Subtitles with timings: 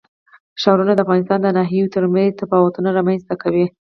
[0.61, 3.65] ښارونه د افغانستان د ناحیو ترمنځ تفاوتونه رامنځ ته کوي.